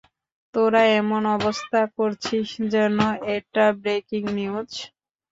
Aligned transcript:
তোরা 0.53 0.81
এমন 0.99 1.21
অবস্থা 1.37 1.79
করছিস 1.97 2.47
যেন 2.73 2.97
এটা 3.35 3.65
ব্রেকিং 3.81 4.23
নিউজ। 4.37 4.71